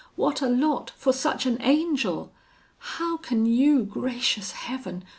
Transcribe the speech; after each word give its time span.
What 0.15 0.41
a 0.41 0.47
lot 0.49 0.89
for 0.97 1.13
such 1.13 1.45
an 1.45 1.61
angel! 1.61 2.31
How 2.79 3.17
can 3.17 3.45
you, 3.45 3.83
gracious 3.83 4.53
Heaven! 4.53 5.03